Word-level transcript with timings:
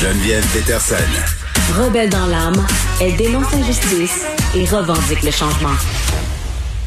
Geneviève 0.00 0.46
Peterson. 0.54 0.94
Rebelle 1.76 2.08
dans 2.08 2.24
l'âme, 2.24 2.54
elle 3.02 3.14
dénonce 3.16 3.52
l'injustice 3.52 4.24
et 4.56 4.64
revendique 4.64 5.22
le 5.22 5.30
changement. 5.30 5.76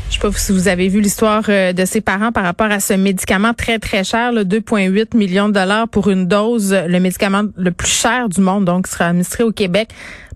Je 0.09 0.15
sais 0.15 0.19
pas 0.19 0.31
si 0.31 0.51
vous 0.51 0.67
avez 0.67 0.87
vu 0.87 0.99
l'histoire 0.99 1.43
euh, 1.49 1.71
de 1.71 1.85
ses 1.85 2.01
parents 2.01 2.31
par 2.31 2.43
rapport 2.43 2.71
à 2.71 2.79
ce 2.79 2.93
médicament 2.93 3.53
très 3.53 3.77
très 3.77 4.03
cher, 4.03 4.33
2,8 4.33 5.15
millions 5.15 5.47
de 5.47 5.53
dollars 5.53 5.87
pour 5.87 6.09
une 6.09 6.27
dose, 6.27 6.73
le 6.73 6.99
médicament 6.99 7.43
le 7.55 7.71
plus 7.71 7.87
cher 7.87 8.29
du 8.29 8.41
monde, 8.41 8.65
donc 8.65 8.87
qui 8.87 8.91
sera 8.93 9.05
administré 9.05 9.43
au 9.43 9.51
Québec 9.51 9.89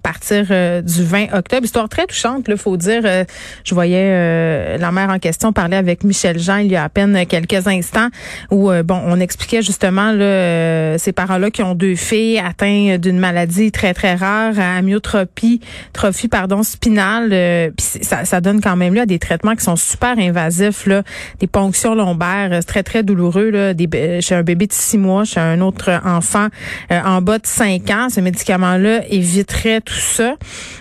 partir 0.07 0.45
euh, 0.51 0.81
du 0.81 1.03
20 1.03 1.33
octobre. 1.33 1.65
Histoire 1.65 1.89
très 1.89 2.05
touchante, 2.05 2.45
il 2.47 2.55
faut 2.55 2.77
dire. 2.77 3.01
Euh, 3.03 3.25
je 3.65 3.75
voyais 3.75 4.07
euh, 4.09 4.77
la 4.77 4.93
mère 4.93 5.09
en 5.09 5.19
question 5.19 5.51
parler 5.51 5.75
avec 5.75 6.05
Michel 6.05 6.39
Jean 6.39 6.57
il 6.57 6.71
y 6.71 6.77
a 6.77 6.85
à 6.85 6.89
peine 6.89 7.25
quelques 7.25 7.67
instants 7.67 8.07
où 8.49 8.71
bon, 8.85 9.01
on 9.05 9.19
expliquait 9.19 9.61
justement 9.61 10.11
là, 10.13 10.97
ces 10.97 11.11
parents-là 11.11 11.51
qui 11.51 11.61
ont 11.61 11.75
deux 11.75 11.95
filles 11.95 12.39
atteintes 12.39 13.01
d'une 13.01 13.19
maladie 13.19 13.71
très 13.71 13.93
très 13.93 14.15
rare, 14.15 14.53
amyotropie, 14.57 15.59
trophie 15.91 16.29
pardon 16.29 16.63
spinale. 16.63 17.73
ça, 17.77 18.23
ça 18.23 18.39
donne 18.39 18.61
quand 18.61 18.75
même 18.75 18.93
là 18.93 19.05
des 19.05 19.19
traitements 19.19 19.55
qui 19.55 19.63
sont 19.63 19.75
super 19.75 20.17
invasifs 20.17 20.85
là, 20.85 21.03
des 21.39 21.47
ponctions 21.47 21.95
lombaires, 21.95 22.49
c'est 22.51 22.67
très 22.67 22.83
très 22.83 23.03
douloureux 23.03 23.49
là, 23.49 23.73
des, 23.73 24.21
chez 24.21 24.35
un 24.35 24.43
bébé 24.43 24.67
de 24.67 24.73
six 24.73 24.97
mois, 24.97 25.25
chez 25.25 25.39
un 25.39 25.59
autre 25.59 25.99
enfant 26.05 26.47
en 26.89 27.21
bas 27.21 27.39
de 27.39 27.47
cinq 27.47 27.89
ans. 27.89 28.07
Ce 28.09 28.21
médicament-là 28.21 29.01
éviterait 29.09 29.81
tout 29.81 29.96
ça. 29.99 30.35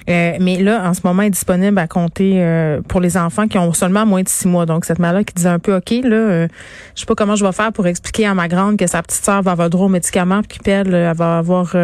Euh, 0.09 0.33
mais 0.41 0.63
là, 0.63 0.89
en 0.89 0.95
ce 0.95 1.01
moment, 1.05 1.23
est 1.23 1.31
disponible 1.31 1.79
à 1.79 1.87
compter 1.87 2.35
euh, 2.37 2.81
pour 2.87 3.01
les 3.01 3.17
enfants 3.17 3.49
qui 3.49 3.59
ont 3.59 3.73
seulement 3.73 4.07
moins 4.07 4.23
de 4.23 4.29
six 4.29 4.49
mois. 4.49 4.67
Donc, 4.67 4.85
cette 4.85 4.99
mère-là 4.99 5.25
qui 5.25 5.35
disait 5.35 5.49
un 5.49 5.59
peu, 5.59 5.77
OK, 5.77 5.91
là, 5.91 6.17
euh, 6.17 6.49
je 6.95 7.01
sais 7.01 7.07
pas 7.07 7.15
comment 7.15 7.37
je 7.37 7.45
vais 7.45 7.53
faire 7.53 7.73
pour 7.73 7.87
expliquer 7.87 8.27
à 8.27 8.35
ma 8.35 8.49
grande 8.49 8.77
que 8.77 8.87
sa 8.87 9.03
petite 9.03 9.25
sœur 9.25 9.43
va 9.43 9.53
avoir 9.53 9.71
droit 9.71 9.87
aux 9.87 9.91
médicaments, 9.91 10.43
puis 10.43 10.59
qu'elle 10.59 10.95
elle 10.95 11.17
va 11.17 11.39
avoir 11.39 11.75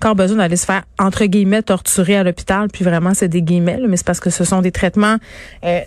encore 0.00 0.14
besoin 0.14 0.38
d'aller 0.38 0.56
se 0.56 0.66
faire, 0.66 0.82
entre 0.98 1.24
guillemets, 1.24 1.62
torturer 1.62 2.16
à 2.16 2.24
l'hôpital. 2.24 2.68
Puis 2.72 2.84
vraiment, 2.84 3.14
c'est 3.14 3.28
des 3.28 3.42
guillemets, 3.42 3.78
mais 3.88 3.96
c'est 3.96 4.06
parce 4.06 4.20
que 4.20 4.30
ce 4.30 4.44
sont 4.44 4.60
des 4.60 4.72
traitements 4.72 5.16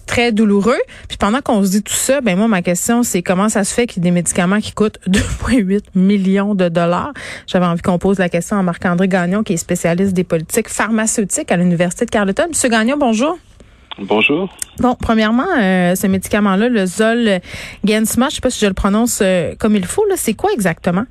très 0.06 0.32
douloureux. 0.32 0.80
Puis 1.08 1.18
pendant 1.18 1.42
qu'on 1.42 1.64
se 1.64 1.72
dit 1.72 1.84
tout 1.84 1.94
ça, 1.94 2.22
ben 2.22 2.38
moi, 2.38 2.48
ma 2.48 2.62
question, 2.62 3.04
c'est 3.04 3.22
comment 3.22 3.50
ça 3.50 3.64
se 3.64 3.74
fait 3.74 3.88
qu'il 3.88 4.04
y 4.04 4.08
ait 4.08 4.10
des 4.10 4.16
médicaments 4.16 4.60
qui 4.60 4.74
coûtent 4.74 5.00
2,8 5.08 5.82
millions 5.96 6.56
de 6.56 6.70
dollars? 6.70 7.14
J'avais 7.48 7.66
envie 7.66 7.82
qu'on 7.82 8.00
pose 8.00 8.20
la 8.20 8.30
question 8.30 8.58
à 8.58 8.64
Marc-André 8.64 9.08
Gagnon, 9.08 9.44
qui 9.44 9.54
est 9.54 9.58
spécialiste 9.58 10.14
des 10.14 10.24
politiques 10.24 10.70
pharmaceutique 10.82 11.52
à 11.52 11.58
l'Université 11.58 12.06
de 12.06 12.10
Carleton. 12.10 12.48
Monsieur 12.50 12.68
Gagnon, 12.68 12.98
bonjour. 12.98 13.38
Bonjour. 14.00 14.50
Bon, 14.80 14.96
premièrement, 15.00 15.46
euh, 15.60 15.94
ce 15.94 16.08
médicament-là, 16.08 16.70
le 16.70 16.88
Zol 16.88 17.40
Gensma, 17.84 18.30
je 18.30 18.32
ne 18.32 18.36
sais 18.36 18.42
pas 18.42 18.50
si 18.50 18.62
je 18.62 18.66
le 18.66 18.74
prononce 18.74 19.22
euh, 19.22 19.54
comme 19.60 19.76
il 19.76 19.86
faut, 19.86 20.04
c'est 20.16 20.34
quoi 20.34 20.50
exactement? 20.52 21.04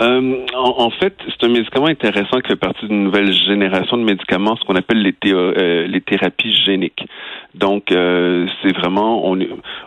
Euh, 0.00 0.44
en, 0.56 0.90
fait, 0.90 1.14
c'est 1.28 1.46
un 1.46 1.50
médicament 1.50 1.86
intéressant 1.86 2.40
qui 2.40 2.48
fait 2.48 2.56
partie 2.56 2.86
d'une 2.86 3.04
nouvelle 3.04 3.32
génération 3.32 3.96
de 3.96 4.02
médicaments, 4.02 4.56
ce 4.56 4.64
qu'on 4.64 4.74
appelle 4.74 5.02
les, 5.02 5.14
euh, 5.32 5.86
les 5.86 6.00
thérapies 6.00 6.52
géniques. 6.64 7.06
Donc, 7.54 7.92
euh, 7.92 8.46
c'est 8.62 8.76
vraiment, 8.76 9.30
on, 9.30 9.38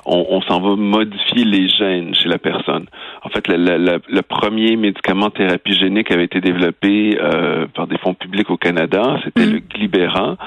on, 0.05 0.41
s'en 0.41 0.61
va 0.61 0.75
modifier 0.77 1.43
les 1.43 1.67
gènes 1.67 2.15
chez 2.15 2.29
la 2.29 2.37
personne. 2.37 2.85
En 3.27 3.29
fait, 3.29 3.49
le 3.49 4.21
premier 4.21 4.77
médicament 4.77 5.29
thérapie 5.29 5.73
génique 5.73 6.11
avait 6.11 6.23
été 6.23 6.39
développé 6.39 7.17
par 7.73 7.85
des 7.85 7.97
fonds 7.97 8.13
publics 8.13 8.49
au 8.49 8.55
Canada. 8.55 9.19
C'était 9.25 9.45
mm. 9.45 9.51
le 9.51 9.59
Glibera. 9.59 10.37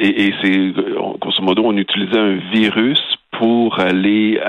et, 0.00 0.24
et 0.24 0.34
c'est, 0.40 0.72
grosso 1.20 1.42
modo, 1.42 1.64
on 1.66 1.76
utilisait 1.76 2.18
un 2.18 2.36
virus 2.50 3.02
pour 3.32 3.78
aller 3.78 4.40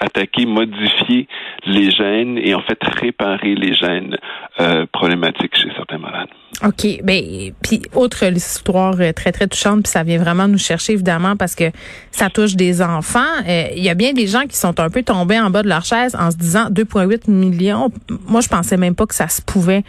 attaquer, 0.00 0.46
modifier 0.46 1.26
les 1.66 1.90
gènes 1.90 2.38
et 2.38 2.54
en 2.54 2.60
fait 2.62 2.78
réparer 2.82 3.54
les 3.54 3.74
gènes 3.74 4.16
euh, 4.60 4.86
problématiques 4.92 5.56
chez 5.56 5.70
certains 5.76 5.98
malades. 5.98 6.28
OK. 6.64 7.02
Ben, 7.04 7.52
puis 7.62 7.82
autre 7.94 8.24
histoire 8.24 8.94
euh, 9.00 9.12
très, 9.12 9.32
très 9.32 9.46
touchante, 9.46 9.82
puis 9.84 9.90
ça 9.90 10.02
vient 10.02 10.18
vraiment 10.18 10.48
nous 10.48 10.58
chercher, 10.58 10.94
évidemment, 10.94 11.36
parce 11.36 11.54
que 11.54 11.64
ça 12.10 12.30
touche 12.30 12.54
des 12.54 12.82
enfants. 12.82 13.20
Euh, 13.48 13.68
il 13.76 13.82
y 13.82 13.88
a 13.88 13.94
bien 13.94 14.12
des 14.12 14.26
gens 14.26 14.46
qui 14.48 14.56
sont 14.56 14.78
un 14.80 14.90
peu 14.90 15.02
tombés 15.02 15.38
en 15.38 15.50
bas 15.50 15.62
de 15.62 15.68
leur 15.68 15.84
chaise 15.84 16.16
en 16.18 16.30
se 16.30 16.36
disant 16.36 16.70
2,8 16.70 17.30
millions. 17.30 17.90
Moi, 18.26 18.40
je 18.40 18.48
pensais 18.48 18.76
même 18.76 18.94
pas 18.94 19.06
que 19.06 19.14
ça 19.14 19.28
se 19.28 19.42
pouvait, 19.42 19.82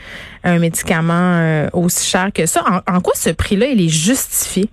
un 0.43 0.59
médicament 0.59 1.67
aussi 1.73 2.09
cher 2.09 2.29
que 2.33 2.45
ça. 2.45 2.63
En, 2.67 2.95
en 2.95 3.01
quoi 3.01 3.13
ce 3.15 3.29
prix-là, 3.29 3.67
il 3.67 3.81
est 3.81 3.89
justifié? 3.89 4.69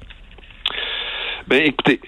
Ben, 1.48 1.62
écoutez, 1.62 2.00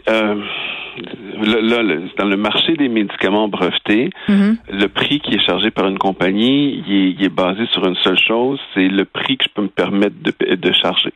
là, 1.42 1.82
dans 2.18 2.26
le 2.26 2.36
marché 2.36 2.74
des 2.74 2.88
médicaments 2.88 3.48
brevetés, 3.48 4.10
mhm. 4.28 4.56
le 4.70 4.86
prix 4.88 5.20
qui 5.20 5.34
est 5.34 5.44
chargé 5.44 5.70
par 5.70 5.86
une 5.88 5.98
compagnie, 5.98 6.82
il 6.86 7.22
est, 7.22 7.28
basé 7.28 7.66
sur 7.72 7.86
une 7.86 7.96
seule 7.96 8.18
chose, 8.18 8.58
c'est 8.74 8.88
le 8.88 9.04
prix 9.04 9.36
que 9.36 9.44
je 9.44 9.50
peux 9.54 9.62
me 9.62 9.68
permettre 9.68 10.16
de, 10.22 10.54
de 10.54 10.72
charger. 10.72 11.12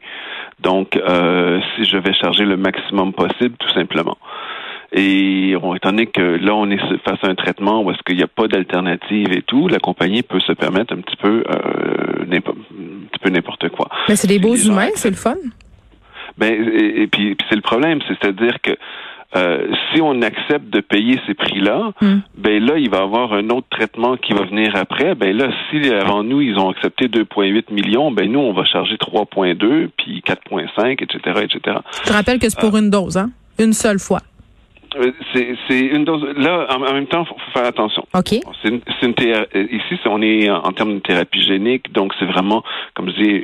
Donc, 0.60 0.96
euh, 0.96 1.60
si 1.74 1.84
je 1.84 1.96
vais 1.96 2.14
charger 2.14 2.44
le 2.44 2.56
maximum 2.56 3.12
possible, 3.12 3.56
tout 3.58 3.72
simplement. 3.74 4.16
Et 4.92 5.52
étant 5.52 5.90
donné 5.90 6.06
que 6.06 6.20
là, 6.20 6.54
on 6.54 6.70
est 6.70 6.78
face 6.78 7.18
à 7.22 7.28
un 7.28 7.34
traitement 7.34 7.82
où 7.82 7.90
est-ce 7.90 8.02
qu'il 8.02 8.16
n'y 8.16 8.22
a 8.22 8.28
pas 8.28 8.46
d'alternative 8.46 9.32
et 9.32 9.40
tout, 9.40 9.66
la 9.68 9.78
compagnie 9.78 10.22
peut 10.22 10.40
se 10.40 10.52
permettre 10.52 10.92
un 10.92 11.00
petit 11.00 11.16
peu, 11.16 11.42
euh, 11.48 12.24
un 12.24 12.40
petit 12.40 13.18
peu 13.22 13.30
n'importe 13.30 13.70
quoi. 13.70 13.88
Mais 14.08 14.16
c'est 14.16 14.28
des 14.28 14.38
beaux 14.38 14.54
humains, 14.54 14.90
c'est 14.94 15.08
le 15.08 15.16
fun. 15.16 15.36
Ben, 16.36 16.52
et, 16.52 17.06
puis 17.06 17.36
c'est 17.48 17.56
le 17.56 17.62
problème, 17.62 18.00
c'est-à-dire 18.08 18.60
que 18.62 18.72
euh, 19.34 19.66
si 19.92 20.02
on 20.02 20.20
accepte 20.20 20.68
de 20.68 20.80
payer 20.80 21.18
ces 21.26 21.34
prix-là, 21.34 21.92
hmm. 22.02 22.18
ben 22.36 22.64
là, 22.64 22.76
il 22.76 22.90
va 22.90 22.98
y 22.98 23.00
avoir 23.00 23.32
un 23.32 23.48
autre 23.48 23.66
traitement 23.70 24.16
qui 24.16 24.34
va 24.34 24.44
venir 24.44 24.76
après. 24.76 25.14
Ben 25.14 25.34
là, 25.34 25.48
si 25.70 25.90
avant 25.90 26.22
nous, 26.22 26.42
ils 26.42 26.58
ont 26.58 26.70
accepté 26.70 27.06
2,8 27.06 27.72
millions, 27.72 28.10
ben 28.10 28.30
nous, 28.30 28.40
on 28.40 28.52
va 28.52 28.64
charger 28.64 28.96
3,2, 28.96 29.88
puis 29.96 30.22
4,5, 30.26 31.02
etc., 31.02 31.40
etc. 31.42 31.78
Je 32.04 32.08
te 32.08 32.12
rappelle 32.12 32.38
que 32.38 32.48
c'est 32.48 32.60
pour 32.60 32.76
une 32.76 32.90
dose, 32.90 33.16
hein? 33.16 33.30
Une 33.58 33.72
seule 33.72 33.98
fois. 33.98 34.20
Euh, 34.96 35.10
c'est 35.34 35.80
une 35.80 36.04
dose. 36.04 36.22
Là, 36.36 36.66
en, 36.68 36.92
même 36.92 37.06
temps, 37.06 37.24
faut, 37.24 37.34
faut 37.34 37.58
faire 37.58 37.66
attention. 37.66 38.04
Ok. 38.14 38.34
C'est 38.62 38.68
une, 38.68 38.80
une 39.02 39.14
euh, 39.20 39.44
ici, 39.54 39.98
on 40.04 40.20
est 40.20 40.50
en, 40.50 40.72
termes 40.72 40.96
de 40.96 40.98
thérapie 40.98 41.40
génique, 41.40 41.90
donc 41.92 42.12
c'est 42.18 42.26
vraiment, 42.26 42.62
comme 42.94 43.08
je 43.08 43.14
dis, 43.14 43.42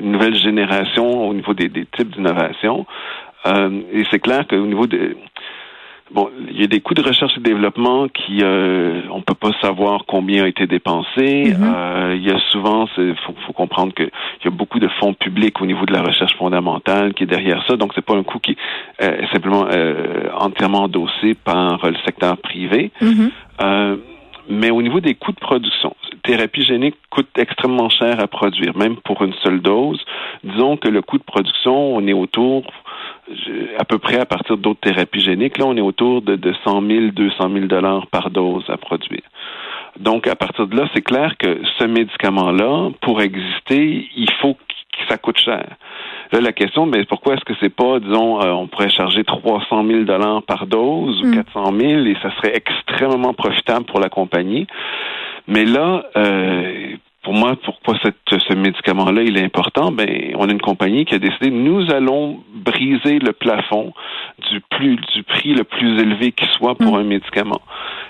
une 0.00 0.12
nouvelle 0.12 0.36
génération 0.36 1.28
au 1.28 1.34
niveau 1.34 1.54
des, 1.54 1.68
des 1.68 1.86
types 1.86 2.14
d'innovation. 2.14 2.86
Euh, 3.46 3.82
et 3.92 4.04
c'est 4.10 4.18
clair 4.18 4.46
qu'au 4.46 4.66
niveau 4.66 4.86
de 4.86 5.16
Bon, 6.10 6.30
il 6.48 6.58
y 6.58 6.64
a 6.64 6.66
des 6.66 6.80
coûts 6.80 6.94
de 6.94 7.02
recherche 7.02 7.36
et 7.36 7.40
développement 7.40 8.08
qui 8.08 8.38
euh, 8.42 9.02
on 9.10 9.20
peut 9.20 9.34
pas 9.34 9.52
savoir 9.60 10.04
combien 10.06 10.44
a 10.44 10.48
été 10.48 10.66
dépensé. 10.66 11.54
Mhm. 11.54 11.62
euh, 11.62 12.14
il 12.16 12.26
y 12.26 12.30
a 12.30 12.38
souvent, 12.50 12.86
il 12.96 13.14
faut, 13.26 13.34
faut, 13.46 13.52
comprendre 13.52 13.92
qu'il 13.92 14.10
y 14.44 14.48
a 14.48 14.50
beaucoup 14.50 14.78
de 14.78 14.88
fonds 15.00 15.12
publics 15.12 15.60
au 15.60 15.66
niveau 15.66 15.84
de 15.84 15.92
la 15.92 16.00
recherche 16.00 16.34
fondamentale 16.36 17.12
qui 17.12 17.24
est 17.24 17.26
derrière 17.26 17.62
ça. 17.66 17.76
Donc 17.76 17.92
c'est 17.94 18.04
pas 18.04 18.14
un 18.14 18.22
coût 18.22 18.38
qui 18.38 18.56
est 18.98 19.32
simplement 19.32 19.66
euh, 19.70 20.30
entièrement 20.38 20.84
endossé 20.84 21.34
par 21.34 21.78
le 21.84 21.96
secteur 22.06 22.38
privé. 22.38 22.90
Euh, 23.60 23.96
mais 24.48 24.70
au 24.70 24.80
niveau 24.80 25.00
des 25.00 25.14
coûts 25.14 25.32
de 25.32 25.40
production, 25.40 25.94
thérapie 26.22 26.64
génique 26.64 26.96
coûte 27.10 27.28
extrêmement 27.36 27.90
cher 27.90 28.18
à 28.18 28.26
produire, 28.26 28.76
même 28.76 28.96
pour 28.96 29.22
une 29.22 29.34
seule 29.42 29.60
dose. 29.60 30.02
Disons 30.42 30.78
que 30.78 30.88
le 30.88 31.02
coût 31.02 31.18
de 31.18 31.22
production, 31.22 31.94
on 31.96 32.06
est 32.06 32.14
autour 32.14 32.64
à 33.78 33.84
peu 33.84 33.98
près 33.98 34.18
à 34.18 34.26
partir 34.26 34.56
d'autres 34.56 34.80
thérapies 34.80 35.20
géniques, 35.20 35.58
là, 35.58 35.66
on 35.66 35.76
est 35.76 35.82
autour 35.82 36.22
de, 36.22 36.36
de 36.36 36.54
100 36.64 36.86
000, 36.86 37.00
200 37.12 37.50
000 37.52 37.66
dollars 37.66 38.06
par 38.08 38.30
dose 38.30 38.64
à 38.68 38.76
produire. 38.76 39.22
Donc, 39.98 40.26
à 40.26 40.36
partir 40.36 40.66
de 40.66 40.76
là, 40.76 40.88
c'est 40.94 41.02
clair 41.02 41.36
que 41.38 41.60
ce 41.78 41.84
médicament-là, 41.84 42.90
pour 43.00 43.20
exister, 43.20 44.08
il 44.16 44.30
faut 44.40 44.54
que 44.54 45.08
ça 45.08 45.18
coûte 45.18 45.38
cher. 45.38 45.66
Là, 46.32 46.40
la 46.40 46.52
question, 46.52 46.86
mais 46.86 47.04
pourquoi 47.04 47.34
est-ce 47.34 47.44
que 47.44 47.54
c'est 47.60 47.74
pas, 47.74 48.00
disons, 48.00 48.40
euh, 48.42 48.50
on 48.50 48.66
pourrait 48.66 48.90
charger 48.90 49.24
300 49.24 49.86
000 49.86 50.02
dollars 50.02 50.42
par 50.42 50.66
dose 50.66 51.22
ou 51.22 51.32
400 51.32 51.72
hmm. 51.72 51.80
000 51.80 52.06
et 52.06 52.16
ça 52.22 52.30
serait 52.36 52.54
extrêmement 52.54 53.32
profitable 53.32 53.86
pour 53.86 53.98
la 53.98 54.08
compagnie. 54.08 54.66
Mais 55.46 55.64
là, 55.64 56.04
euh, 56.16 56.87
pour 57.22 57.34
moi, 57.34 57.56
pourquoi 57.64 57.98
cette, 58.02 58.16
ce 58.30 58.54
médicament-là 58.54 59.22
il 59.22 59.36
est 59.36 59.44
important? 59.44 59.90
Ben, 59.90 60.32
on 60.36 60.48
a 60.48 60.52
une 60.52 60.60
compagnie 60.60 61.04
qui 61.04 61.14
a 61.14 61.18
décidé 61.18 61.50
nous 61.50 61.90
allons 61.90 62.42
briser 62.54 63.18
le 63.18 63.32
plafond 63.32 63.92
du 64.50 64.60
plus 64.60 64.96
du 65.14 65.22
prix 65.24 65.52
le 65.52 65.64
plus 65.64 66.00
élevé 66.00 66.32
qui 66.32 66.46
soit 66.56 66.74
pour 66.74 66.96
mm. 66.96 67.00
un 67.00 67.04
médicament. 67.04 67.60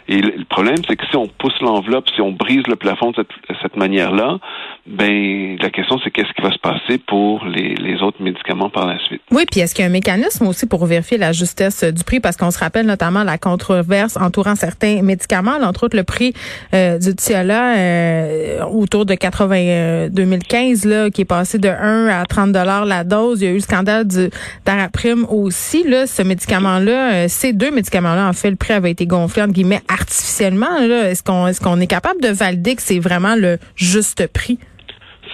Et 0.08 0.20
le, 0.20 0.44
problème, 0.48 0.76
c'est 0.88 0.96
que 0.96 1.04
si 1.06 1.16
on 1.16 1.26
pousse 1.26 1.58
l'enveloppe, 1.60 2.08
si 2.14 2.20
on 2.20 2.32
brise 2.32 2.66
le 2.66 2.76
plafond 2.76 3.10
de 3.10 3.16
cette, 3.16 3.58
cette 3.62 3.76
manière-là, 3.76 4.38
ben 4.86 5.58
la 5.60 5.68
question 5.68 5.98
c'est 6.02 6.10
qu'est-ce 6.10 6.32
qui 6.32 6.40
va 6.40 6.50
se 6.50 6.58
passer 6.58 6.98
pour 6.98 7.44
les, 7.44 7.74
les 7.74 8.00
autres 8.00 8.22
médicaments 8.22 8.70
par 8.70 8.86
la 8.86 8.98
suite. 9.00 9.20
Oui, 9.30 9.44
puis 9.50 9.60
est-ce 9.60 9.74
qu'il 9.74 9.82
y 9.82 9.86
a 9.86 9.90
un 9.90 9.92
mécanisme 9.92 10.46
aussi 10.46 10.66
pour 10.66 10.86
vérifier 10.86 11.18
la 11.18 11.32
justesse 11.32 11.84
du 11.84 12.04
prix? 12.04 12.20
Parce 12.20 12.36
qu'on 12.36 12.50
se 12.50 12.58
rappelle 12.58 12.86
notamment 12.86 13.22
la 13.22 13.36
controverse 13.36 14.16
entourant 14.16 14.54
certains 14.54 15.02
médicaments, 15.02 15.58
entre 15.62 15.84
autres 15.84 15.96
le 15.96 16.04
prix 16.04 16.32
euh, 16.74 16.98
du 16.98 17.14
Tiola 17.14 17.76
euh, 17.76 18.64
autour 18.64 19.04
de 19.04 19.14
80 19.14 20.08
2015 20.10 20.84
là 20.86 21.10
qui 21.10 21.22
est 21.22 21.26
passé 21.26 21.58
de 21.58 21.68
1 21.68 22.08
à 22.08 22.24
30 22.24 22.52
dollars 22.52 22.86
la 22.86 23.04
dose, 23.04 23.42
il 23.42 23.44
y 23.44 23.48
a 23.48 23.50
eu 23.50 23.56
le 23.56 23.60
scandale 23.60 24.06
du 24.06 24.30
Daraprim 24.64 25.26
aussi 25.28 25.84
là, 25.84 26.06
ce 26.06 26.22
médicament 26.22 26.78
là, 26.78 27.12
euh, 27.12 27.26
ces 27.28 27.52
deux 27.52 27.70
médicaments 27.70 28.14
là 28.14 28.28
en 28.28 28.32
fait 28.32 28.50
le 28.50 28.56
prix 28.56 28.72
avait 28.72 28.90
été 28.90 29.06
gonflé 29.06 29.42
entre 29.42 29.52
guillemets 29.52 29.82
artificiellement 30.00 30.78
là, 30.86 31.10
est-ce 31.10 31.22
qu'on 31.22 31.46
est-ce 31.46 31.60
qu'on 31.60 31.80
est 31.80 31.86
capable 31.86 32.20
de 32.20 32.28
valider 32.28 32.76
que 32.76 32.82
c'est 32.82 32.98
vraiment 32.98 33.34
le 33.36 33.58
juste 33.76 34.26
prix? 34.32 34.58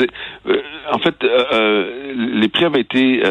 Euh, 0.00 0.61
en 0.93 0.99
fait, 0.99 1.14
euh, 1.22 1.44
euh, 1.52 2.12
les 2.34 2.49
prix 2.49 2.64
avaient 2.64 2.81
été 2.81 3.22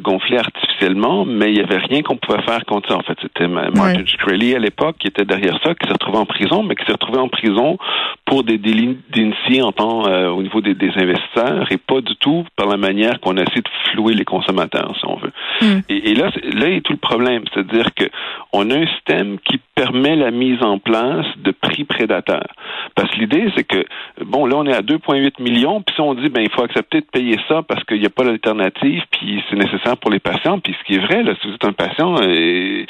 gonflés 0.00 0.38
artificiellement, 0.38 0.61
mais 0.90 1.50
il 1.50 1.54
n'y 1.54 1.60
avait 1.60 1.78
rien 1.78 2.02
qu'on 2.02 2.16
pouvait 2.16 2.42
faire 2.42 2.64
contre 2.64 2.88
ça. 2.88 2.96
En 2.96 3.02
fait, 3.02 3.16
c'était 3.20 3.48
Martin 3.48 4.04
Shkreli 4.04 4.54
à 4.54 4.58
l'époque 4.58 4.96
qui 4.98 5.08
était 5.08 5.24
derrière 5.24 5.58
ça, 5.64 5.74
qui 5.74 5.86
s'est 5.86 5.92
retrouvé 5.92 6.18
en 6.18 6.26
prison, 6.26 6.62
mais 6.62 6.74
qui 6.74 6.84
s'est 6.84 6.92
retrouvé 6.92 7.18
en 7.18 7.28
prison 7.28 7.78
pour 8.24 8.44
des 8.44 8.58
délits 8.58 8.98
d'initiés 9.12 9.62
en 9.62 9.72
temps 9.72 10.02
au 10.02 10.42
niveau 10.42 10.60
des, 10.60 10.72
investisseurs 10.94 11.70
et 11.70 11.78
pas 11.78 12.00
du 12.00 12.14
tout 12.16 12.44
par 12.56 12.66
la 12.66 12.76
manière 12.76 13.20
qu'on 13.20 13.36
a 13.36 13.42
essayé 13.42 13.62
de 13.62 13.90
flouer 13.90 14.14
les 14.14 14.24
consommateurs, 14.24 14.94
si 14.98 15.06
on 15.06 15.16
veut. 15.16 15.32
Hmm. 15.60 15.80
Et, 15.88 16.10
et, 16.10 16.14
là, 16.14 16.30
là 16.52 16.68
est 16.68 16.80
tout 16.82 16.92
le 16.92 16.98
problème, 16.98 17.44
c'est-à-dire 17.52 17.94
que 17.94 18.04
on 18.52 18.70
a 18.70 18.76
un 18.76 18.86
système 18.86 19.38
qui 19.38 19.58
permet 19.74 20.16
la 20.16 20.30
mise 20.30 20.62
en 20.62 20.78
place 20.78 21.26
de 21.38 21.50
prix 21.50 21.84
prédateurs. 21.84 22.48
Parce 22.94 23.10
que 23.10 23.18
l'idée, 23.18 23.50
c'est 23.56 23.64
que 23.64 23.84
bon, 24.24 24.46
là, 24.46 24.56
on 24.56 24.66
est 24.66 24.74
à 24.74 24.82
2,8 24.82 25.42
millions, 25.42 25.82
puis 25.82 25.94
on 26.00 26.14
dit, 26.14 26.28
ben, 26.28 26.42
il 26.42 26.50
faut 26.50 26.62
accepter 26.62 27.00
de 27.00 27.06
payer 27.06 27.38
ça 27.48 27.62
parce 27.62 27.82
qu'il 27.84 28.00
n'y 28.00 28.06
a 28.06 28.10
pas 28.10 28.24
d'alternative, 28.24 29.02
puis 29.10 29.42
c'est 29.48 29.56
nécessaire 29.56 29.96
pour 29.96 30.10
les 30.10 30.20
patients. 30.20 30.58
Puis 30.58 30.71
ce 30.78 30.84
qui 30.84 30.94
est 30.94 31.04
vrai, 31.06 31.22
là, 31.22 31.34
si 31.40 31.48
vous 31.48 31.54
êtes 31.54 31.64
un 31.64 31.72
patient 31.72 32.16
euh, 32.20 32.84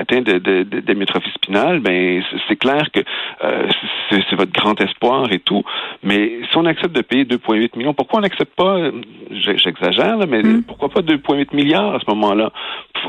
atteint 0.00 0.22
d'amyotrophie 0.22 1.28
de, 1.28 1.34
spinale, 1.34 1.80
ben, 1.80 2.22
c'est 2.48 2.56
clair 2.56 2.82
que 2.92 3.00
euh, 3.42 3.68
c'est 4.10 4.36
votre 4.36 4.52
grand 4.52 4.80
espoir 4.80 5.32
et 5.32 5.38
tout. 5.38 5.62
Mais 6.02 6.40
si 6.50 6.56
on 6.56 6.64
accepte 6.66 6.94
de 6.94 7.02
payer 7.02 7.24
2,8 7.24 7.76
millions, 7.76 7.94
pourquoi 7.94 8.20
on 8.20 8.22
n'accepte 8.22 8.54
pas, 8.54 8.90
j'exagère, 9.30 10.18
mais 10.28 10.42
mm. 10.42 10.64
pourquoi 10.64 10.88
pas 10.88 11.00
2,8 11.00 11.54
milliards 11.54 11.94
à 11.94 12.00
ce 12.00 12.10
moment-là? 12.10 12.50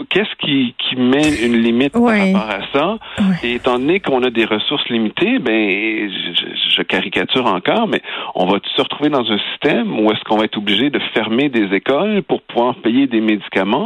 Qu'est-ce 0.10 0.36
qui, 0.40 0.76
qui 0.78 0.96
met 0.98 1.46
une 1.46 1.56
limite 1.62 1.94
par 1.94 2.04
rapport 2.04 2.50
à 2.50 2.62
ça? 2.74 2.98
Et 3.44 3.54
étant 3.54 3.80
donné 3.80 4.00
qu'on 4.00 4.24
a 4.24 4.30
des 4.30 4.46
ressources 4.46 4.88
limitées, 4.90 5.40
ben, 5.40 6.10
je, 6.10 6.76
je 6.76 6.82
caricature 6.82 7.46
encore, 7.46 7.88
mais 7.88 8.02
on 8.36 8.46
va 8.46 8.60
se 8.76 8.82
retrouver 8.82 9.10
dans 9.10 9.30
un 9.32 9.38
système 9.52 10.00
où 10.00 10.12
est-ce 10.12 10.24
qu'on 10.24 10.38
va 10.38 10.46
être 10.46 10.58
obligé 10.58 10.90
de 10.90 11.00
fermer 11.14 11.50
des 11.50 11.74
écoles 11.76 12.24
pour 12.24 12.42
pouvoir 12.42 12.76
payer 12.76 13.08
des 13.08 13.22
médicaments, 13.22 13.85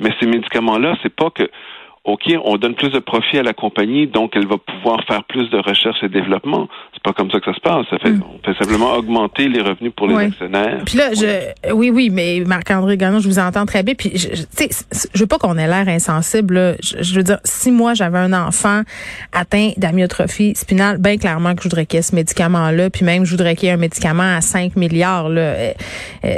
mais 0.00 0.10
ces 0.20 0.26
médicaments-là, 0.26 0.96
c'est 1.02 1.14
pas 1.14 1.30
que 1.30 1.48
OK, 2.04 2.30
on 2.44 2.58
donne 2.58 2.74
plus 2.74 2.90
de 2.90 2.98
profit 2.98 3.38
à 3.38 3.42
la 3.42 3.54
compagnie, 3.54 4.06
donc 4.06 4.32
elle 4.36 4.46
va 4.46 4.56
pouvoir 4.58 5.02
faire 5.06 5.24
plus 5.24 5.48
de 5.48 5.56
recherche 5.56 6.02
et 6.02 6.08
développement. 6.10 6.68
C'est 6.92 7.02
pas 7.02 7.14
comme 7.14 7.30
ça 7.30 7.40
que 7.40 7.46
ça 7.46 7.54
se 7.54 7.60
passe. 7.60 7.86
Ça 7.88 7.98
fait, 7.98 8.10
hmm. 8.10 8.22
On 8.34 8.38
peut 8.40 8.54
simplement 8.58 8.92
augmenter 8.92 9.48
les 9.48 9.62
revenus 9.62 9.90
pour 9.96 10.08
les 10.08 10.16
actionnaires. 10.16 10.82
Puis 10.84 10.98
là, 10.98 11.14
je, 11.14 11.72
oui, 11.72 11.88
oui, 11.88 12.10
mais 12.12 12.42
Marc-André 12.46 12.98
Gagnon, 12.98 13.20
je 13.20 13.28
vous 13.28 13.38
entends 13.38 13.64
très 13.64 13.82
bien. 13.82 13.94
Puis, 13.94 14.10
je, 14.16 14.28
je, 14.34 15.06
je 15.14 15.18
veux 15.18 15.26
pas 15.26 15.38
qu'on 15.38 15.56
ait 15.56 15.66
l'air 15.66 15.88
insensible. 15.88 16.76
Je, 16.82 17.14
veux 17.14 17.22
dire, 17.22 17.38
si 17.42 17.70
moi 17.70 17.94
j'avais 17.94 18.18
un 18.18 18.34
enfant 18.34 18.82
atteint 19.32 19.70
d'amyotrophie 19.78 20.54
spinale, 20.56 20.98
bien 20.98 21.16
clairement 21.16 21.54
que 21.54 21.62
je 21.62 21.68
voudrais 21.70 21.86
qu'il 21.86 21.96
y 21.96 22.00
ait 22.00 22.02
ce 22.02 22.14
médicament-là, 22.14 22.90
puis 22.90 23.06
même 23.06 23.24
je 23.24 23.30
voudrais 23.30 23.56
qu'il 23.56 23.68
y 23.68 23.70
ait 23.70 23.74
un 23.74 23.78
médicament 23.78 24.36
à 24.36 24.42
5 24.42 24.76
milliards. 24.76 25.30
Là. 25.30 25.40
Euh, 25.40 25.72
euh, 26.26 26.34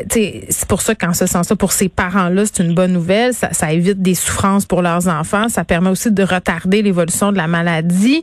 c'est 0.49 0.69
pour 0.69 0.81
ça 0.81 0.95
qu'en 0.95 1.13
ce 1.13 1.27
sens-là, 1.27 1.57
pour 1.57 1.73
ces 1.73 1.89
parents-là, 1.89 2.45
c'est 2.47 2.63
une 2.63 2.75
bonne 2.75 2.93
nouvelle. 2.93 3.35
Ça, 3.35 3.53
ça 3.53 3.73
évite 3.73 4.01
des 4.01 4.15
souffrances 4.15 4.65
pour 4.65 4.81
leurs 4.81 5.09
enfants 5.09 5.49
ça 5.57 5.65
permet 5.65 5.89
aussi 5.89 6.13
de 6.13 6.23
retarder 6.23 6.83
l'évolution 6.83 7.33
de 7.33 7.39
la 7.39 7.47
maladie. 7.47 8.23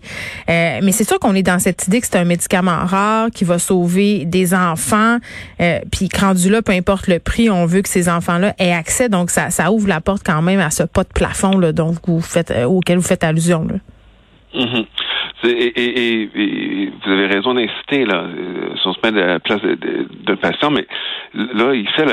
Euh, 0.50 0.80
mais 0.84 0.92
c'est 0.92 1.04
sûr 1.04 1.18
qu'on 1.20 1.34
est 1.34 1.42
dans 1.44 1.58
cette 1.58 1.88
idée 1.88 2.00
que 2.00 2.06
c'est 2.06 2.18
un 2.18 2.26
médicament 2.26 2.86
rare 2.86 3.32
qui 3.32 3.44
va 3.44 3.58
sauver 3.58 4.26
des 4.26 4.54
enfants. 4.54 5.18
Euh, 5.60 5.80
puis 5.92 6.10
rendu 6.20 6.50
là, 6.52 6.62
peu 6.62 6.74
importe 6.74 7.08
le 7.08 7.18
prix, 7.20 7.50
on 7.50 7.66
veut 7.66 7.82
que 7.82 7.90
ces 7.90 8.08
enfants-là 8.08 8.54
aient 8.60 8.72
accès. 8.72 9.10
Donc 9.10 9.32
ça, 9.32 9.50
ça 9.50 9.72
ouvre 9.72 9.88
la 9.88 10.00
porte 10.00 10.22
quand 10.24 10.44
même 10.44 10.60
à 10.60 10.70
ce 10.70 10.84
pas 10.84 11.04
de 11.04 11.10
plafond 11.10 11.58
là, 11.58 11.72
dont 11.72 11.96
vous 12.06 12.22
faites, 12.22 12.52
euh, 12.52 12.66
auquel 12.66 12.98
vous 12.98 13.08
faites 13.08 13.24
allusion. 13.24 13.68
Là. 13.68 13.76
Mm-hmm. 14.54 14.86
Et, 15.46 16.30
vous 17.06 17.12
avez 17.12 17.28
raison 17.28 17.54
d'inciter, 17.54 18.06
là, 18.06 18.24
euh, 18.24 18.76
si 18.82 18.88
on 18.88 18.94
se 18.94 19.00
met 19.04 19.22
à 19.22 19.28
la 19.28 19.40
place 19.40 19.62
de, 19.62 19.76
de, 19.76 20.36
patient, 20.36 20.72
mais 20.72 20.88
là, 21.34 21.74
il 21.74 21.88
fait, 21.90 22.06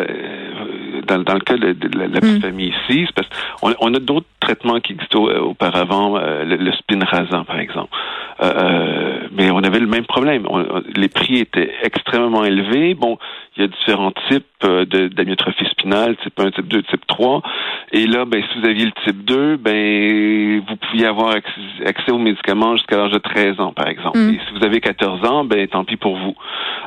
dans, 1.06 1.22
dans 1.22 1.34
le 1.34 1.40
cas 1.40 1.56
de, 1.56 1.74
la, 1.96 2.08
petite 2.20 2.38
mm. 2.38 2.40
famille 2.40 2.68
ici, 2.88 3.06
c'est 3.06 3.14
parce 3.14 3.28
qu'on 3.60 3.74
on 3.80 3.94
a 3.94 4.00
d'autres 4.00 4.26
traitements 4.40 4.80
qui 4.80 4.94
existaient 4.94 5.16
auparavant, 5.16 6.16
euh, 6.16 6.44
le, 6.44 6.72
spin 6.72 6.98
rasant, 7.04 7.44
par 7.44 7.58
exemple. 7.60 7.90
Euh, 8.42 9.28
mais 9.32 9.50
on 9.50 9.58
avait 9.58 9.80
le 9.80 9.86
même 9.86 10.06
problème. 10.06 10.46
les 10.96 11.08
prix 11.08 11.38
étaient 11.38 11.72
extrêmement 11.82 12.44
élevés. 12.44 12.94
Bon, 12.94 13.18
il 13.60 13.64
y 13.64 13.64
a 13.64 13.68
différents 13.68 14.12
types 14.30 14.46
d'amyotrophie 15.14 15.66
spinale, 15.70 16.16
type 16.22 16.38
1, 16.38 16.50
type 16.52 16.68
2, 16.68 16.82
type 16.84 17.06
3. 17.06 17.42
Et 17.92 18.06
là, 18.06 18.24
ben, 18.24 18.42
si 18.42 18.60
vous 18.60 18.66
aviez 18.66 18.86
le 18.86 18.92
type 19.04 19.24
2, 19.24 19.56
ben, 19.58 20.62
vous 20.66 20.76
pouviez 20.76 21.06
avoir 21.06 21.34
accès, 21.34 22.10
aux 22.10 22.18
médicaments 22.18 22.76
jusqu'à 22.76 22.96
l'âge 22.96 23.12
de 23.12 23.18
13 23.18 23.60
ans, 23.60 23.72
par 23.72 23.88
exemple. 23.88 24.18
Mm. 24.18 24.30
Et 24.30 24.40
si 24.46 24.58
vous 24.58 24.64
avez 24.64 24.80
14 24.80 25.24
ans, 25.28 25.44
ben, 25.44 25.66
tant 25.68 25.84
pis 25.84 25.96
pour 25.96 26.16
vous. 26.16 26.34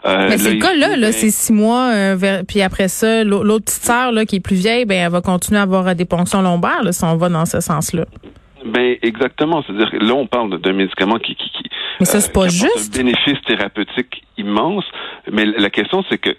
Euh, 0.05 0.27
mais 0.29 0.37
c'est 0.37 0.55
le 0.55 0.59
cas 0.59 0.73
là, 0.73 0.97
là, 0.97 1.11
c'est 1.11 1.29
six 1.29 1.53
mois, 1.53 1.91
euh, 1.93 2.43
puis 2.47 2.61
après 2.61 2.87
ça, 2.87 3.23
l'autre 3.23 3.65
petite 3.65 3.83
sœur 3.83 4.11
là 4.11 4.25
qui 4.25 4.37
est 4.37 4.43
plus 4.43 4.55
vieille, 4.55 4.85
ben, 4.85 4.97
elle 4.97 5.11
va 5.11 5.21
continuer 5.21 5.59
à 5.59 5.63
avoir 5.63 5.95
des 5.95 6.05
ponctions 6.05 6.41
lombaires, 6.41 6.83
là, 6.83 6.91
si 6.91 7.03
on 7.03 7.15
va 7.17 7.29
dans 7.29 7.45
ce 7.45 7.61
sens-là. 7.61 8.05
Ben 8.65 8.95
exactement, 9.01 9.61
c'est-à-dire 9.63 9.91
que 9.91 9.97
là 9.97 10.13
on 10.13 10.25
parle 10.25 10.57
d'un 10.61 10.71
médicament 10.71 11.17
qui 11.17 11.35
qui, 11.35 11.49
qui 11.49 11.69
mais 11.99 12.05
ça 12.05 12.21
c'est 12.21 12.31
pas 12.31 12.47
juste. 12.47 12.95
Un 12.95 12.97
bénéfice 12.97 13.41
thérapeutique 13.45 14.23
immense, 14.37 14.85
mais 15.31 15.45
la 15.45 15.69
question 15.69 16.03
c'est 16.09 16.17
que 16.17 16.29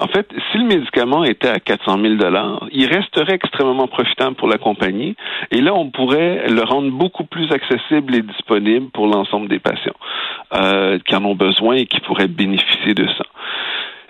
en 0.00 0.08
fait, 0.08 0.26
si 0.50 0.58
le 0.58 0.64
médicament 0.64 1.24
était 1.24 1.48
à 1.48 1.60
400 1.60 1.98
000 2.00 2.14
dollars, 2.14 2.66
il 2.72 2.86
resterait 2.86 3.34
extrêmement 3.34 3.86
profitable 3.86 4.34
pour 4.34 4.48
la 4.48 4.56
compagnie. 4.56 5.14
Et 5.50 5.60
là, 5.60 5.74
on 5.74 5.90
pourrait 5.90 6.48
le 6.48 6.62
rendre 6.62 6.90
beaucoup 6.90 7.24
plus 7.24 7.50
accessible 7.52 8.14
et 8.14 8.22
disponible 8.22 8.90
pour 8.90 9.06
l'ensemble 9.06 9.48
des 9.48 9.58
patients 9.58 9.96
euh, 10.54 10.98
qui 11.06 11.14
en 11.14 11.24
ont 11.24 11.34
besoin 11.34 11.74
et 11.76 11.86
qui 11.86 12.00
pourraient 12.00 12.28
bénéficier 12.28 12.94
de 12.94 13.06
ça. 13.06 13.24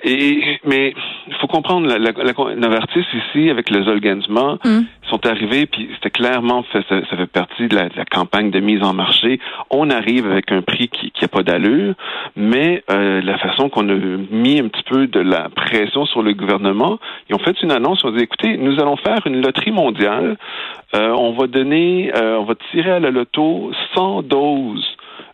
Et, 0.03 0.59
mais 0.65 0.95
il 1.27 1.35
faut 1.35 1.47
comprendre, 1.47 1.87
la, 1.87 1.99
la, 1.99 2.13
Novartis 2.57 3.05
ici, 3.13 3.51
avec 3.51 3.71
le 3.71 3.83
Zolgensma, 3.85 4.59
mm. 4.65 4.81
sont 5.09 5.27
arrivés, 5.27 5.67
puis 5.67 5.91
c'était 5.95 6.11
clairement, 6.11 6.65
ça, 6.73 6.81
ça, 6.89 7.17
fait 7.17 7.27
partie 7.27 7.69
de 7.69 7.77
la, 7.77 7.89
campagne 8.11 8.51
de 8.51 8.61
mise 8.61 8.83
en 8.83 8.95
marché. 8.95 9.41
On 9.71 9.91
arrive 9.91 10.27
avec 10.27 10.53
un 10.53 10.63
prix 10.63 10.89
qui 10.89 11.13
n'a 11.21 11.29
pas 11.29 11.43
d'allure, 11.43 11.95
mais 12.37 12.83
euh, 12.91 13.21
la 13.23 13.39
façon 13.39 13.69
qu'on 13.69 13.89
a 13.89 13.95
mis 14.31 14.61
un 14.61 14.69
petit 14.69 14.83
peu 14.85 15.07
de 15.07 15.21
la 15.21 15.49
pression 15.51 16.07
sur 16.07 16.23
le 16.23 16.33
gouvernement, 16.33 16.99
ils 17.29 17.35
ont 17.35 17.41
fait 17.41 17.61
une 17.63 17.73
annonce, 17.73 18.01
ils 18.03 18.09
ont 18.09 18.13
dit, 18.13 18.23
écoutez, 18.23 18.57
nous 18.57 18.81
allons 18.81 18.97
faire 18.97 19.27
une 19.27 19.43
loterie 19.43 19.73
mondiale, 19.73 20.37
euh, 20.95 21.11
on 21.11 21.33
va 21.33 21.47
donner, 21.47 22.11
euh, 22.17 22.39
on 22.39 22.45
va 22.45 22.55
tirer 22.71 22.91
à 22.91 23.01
la 23.01 23.11
loto 23.11 23.71
100 23.95 24.23
doses 24.23 24.87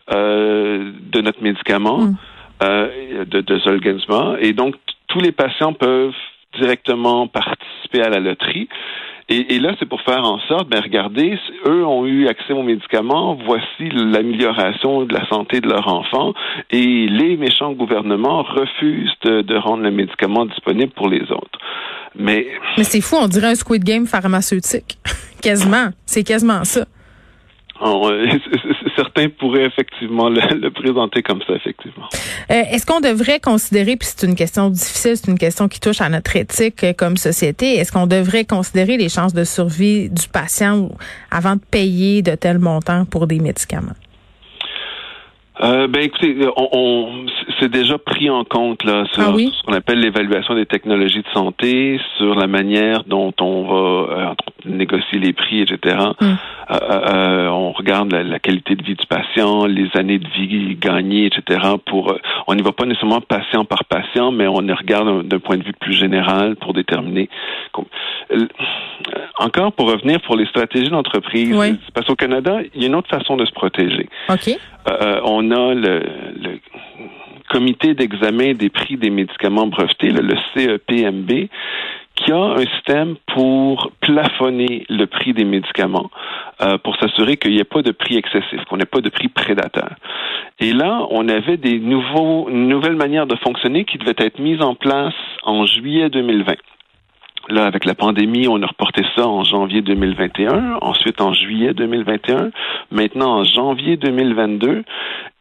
de 0.09 1.21
notre 1.21 1.43
médicament. 1.43 1.97
Mm. 1.97 2.15
Euh, 2.63 3.25
de, 3.25 3.41
de 3.41 3.59
Zolgensma. 3.59 4.37
Et 4.39 4.53
donc, 4.53 4.75
tous 5.07 5.19
les 5.19 5.31
patients 5.31 5.73
peuvent 5.73 6.13
directement 6.59 7.27
participer 7.27 8.01
à 8.01 8.09
la 8.09 8.19
loterie. 8.19 8.67
Et, 9.29 9.59
là, 9.59 9.73
c'est 9.77 9.85
pour 9.85 10.01
faire 10.03 10.23
en 10.23 10.39
sorte, 10.47 10.69
ben 10.69 10.81
regardez, 10.81 11.37
eux 11.65 11.85
ont 11.85 12.05
eu 12.05 12.29
accès 12.29 12.53
aux 12.53 12.63
médicaments, 12.63 13.37
voici 13.45 13.89
l'amélioration 13.91 15.03
de 15.03 15.13
la 15.13 15.27
santé 15.27 15.59
de 15.59 15.67
leur 15.67 15.85
enfant, 15.93 16.33
et 16.71 17.07
les 17.09 17.35
méchants 17.35 17.73
gouvernements 17.73 18.43
refusent 18.43 19.11
de, 19.23 19.41
de 19.41 19.55
rendre 19.57 19.83
le 19.83 19.91
médicament 19.91 20.45
disponible 20.45 20.93
pour 20.93 21.09
les 21.09 21.23
autres. 21.23 21.59
Mais, 22.15 22.47
Mais 22.77 22.85
c'est 22.85 23.01
fou, 23.01 23.17
on 23.21 23.27
dirait 23.27 23.47
un 23.47 23.55
Squid 23.55 23.83
Game 23.83 24.07
pharmaceutique. 24.07 24.97
quasiment. 25.41 25.89
C'est 26.05 26.23
quasiment 26.23 26.63
ça. 26.63 26.85
certains 28.95 29.29
pourraient 29.29 29.65
effectivement 29.65 30.29
le, 30.29 30.69
présenter 30.69 31.21
comme 31.21 31.41
ça, 31.45 31.53
effectivement. 31.53 32.07
Euh, 32.49 32.63
est-ce 32.71 32.85
qu'on 32.85 32.99
devrait 32.99 33.39
considérer, 33.39 33.95
puis 33.95 34.07
c'est 34.09 34.25
une 34.27 34.35
question 34.35 34.69
difficile, 34.69 35.17
c'est 35.17 35.31
une 35.31 35.37
question 35.37 35.67
qui 35.67 35.79
touche 35.79 36.01
à 36.01 36.09
notre 36.09 36.35
éthique 36.35 36.83
euh, 36.83 36.93
comme 36.93 37.17
société, 37.17 37.75
est-ce 37.75 37.91
qu'on 37.91 38.07
devrait 38.07 38.45
considérer 38.45 38.97
les 38.97 39.09
chances 39.09 39.33
de 39.33 39.43
survie 39.43 40.09
du 40.09 40.27
patient 40.27 40.89
avant 41.31 41.55
de 41.55 41.61
payer 41.71 42.21
de 42.21 42.35
tels 42.35 42.59
montants 42.59 43.05
pour 43.05 43.27
des 43.27 43.39
médicaments? 43.39 43.93
Euh, 45.59 45.87
ben 45.87 46.03
écoutez, 46.03 46.37
on, 46.55 47.25
c'est 47.59 47.71
déjà 47.71 47.97
pris 47.97 48.29
en 48.29 48.43
compte 48.43 48.83
là 48.83 49.05
sur, 49.11 49.23
ah 49.23 49.33
ce 49.35 49.63
qu'on 49.65 49.73
appelle 49.73 49.99
l'évaluation 49.99 50.53
des 50.53 50.67
technologies 50.67 51.23
de 51.23 51.29
santé, 51.33 51.99
sur 52.17 52.35
la 52.35 52.45
manière 52.45 53.03
dont 53.05 53.33
on 53.41 53.63
va 53.63 54.35
négocier 54.65 55.17
les 55.17 55.33
prix, 55.33 55.61
etc. 55.61 55.97
Euh, 56.69 56.75
euh, 56.81 57.47
on 57.47 57.71
regarde 57.71 58.13
la, 58.13 58.39
qualité 58.39 58.75
de 58.75 58.83
vie 58.83 58.95
du 58.95 59.05
patient, 59.07 59.65
les 59.65 59.89
années 59.95 60.19
de 60.19 60.27
vie 60.27 60.75
gagnées, 60.75 61.25
etc. 61.25 61.59
Pour, 61.85 62.13
on 62.47 62.55
n'y 62.55 62.61
va 62.61 62.71
pas 62.71 62.85
nécessairement 62.85 63.21
patient 63.21 63.63
par 63.63 63.85
patient, 63.85 64.31
mais 64.31 64.47
on 64.47 64.59
les 64.59 64.73
regarde 64.73 65.27
d'un 65.27 65.39
point 65.39 65.57
de 65.57 65.63
vue 65.63 65.73
plus 65.73 65.93
général 65.93 66.55
pour 66.57 66.73
déterminer. 66.73 67.29
Encore 69.39 69.71
pour 69.71 69.89
revenir 69.89 70.19
pour 70.21 70.35
les 70.35 70.45
stratégies 70.47 70.89
d'entreprise, 70.89 71.55
parce 71.93 72.07
qu'au 72.07 72.15
Canada, 72.15 72.59
il 72.73 72.81
y 72.81 72.83
a 72.85 72.87
une 72.87 72.95
autre 72.95 73.09
façon 73.09 73.37
de 73.37 73.45
se 73.45 73.51
protéger. 73.53 74.09
On 75.23 75.51
a 75.51 75.73
le, 75.73 75.99
le 76.41 76.59
comité 77.49 77.93
d'examen 77.93 78.53
des 78.53 78.69
prix 78.69 78.97
des 78.97 79.09
médicaments 79.09 79.67
brevetés, 79.67 80.09
le, 80.09 80.35
CEPMB, 80.53 81.47
qui 82.17 82.31
a 82.31 82.37
un 82.37 82.65
système 82.65 83.15
pour 83.33 83.91
plafonner 84.01 84.85
le 84.89 85.05
prix 85.05 85.33
des 85.33 85.45
médicaments, 85.45 86.09
euh, 86.61 86.77
pour 86.79 86.97
s'assurer 86.97 87.37
qu'il 87.37 87.51
n'y 87.51 87.59
ait 87.59 87.63
pas 87.63 87.83
de 87.83 87.91
prix 87.91 88.17
excessif, 88.17 88.65
qu'on 88.65 88.77
n'ait 88.77 88.85
pas 88.85 89.01
de 89.01 89.09
prix 89.09 89.29
prédateur. 89.29 89.89
Et 90.59 90.73
là, 90.73 91.05
on 91.11 91.29
avait 91.29 91.57
des 91.57 91.79
nouveaux, 91.79 92.49
nouvelles 92.49 92.95
manières 92.95 93.27
de 93.27 93.35
fonctionner 93.35 93.85
qui 93.85 93.97
devaient 93.97 94.15
être 94.17 94.39
mises 94.39 94.61
en 94.61 94.73
place 94.73 95.13
en 95.43 95.65
juillet 95.65 96.09
2020. 96.09 96.55
Là, 97.49 97.65
avec 97.65 97.85
la 97.85 97.95
pandémie, 97.95 98.47
on 98.49 98.61
a 98.61 98.65
reporté 98.65 99.03
ça 99.15 99.25
en 99.25 99.43
janvier 99.43 99.81
2021, 99.81 100.79
ensuite 100.81 101.21
en 101.21 101.33
juillet 101.33 101.73
2021, 101.73 102.49
maintenant 102.91 103.37
en 103.37 103.43
janvier 103.45 103.95
2022. 103.95 104.83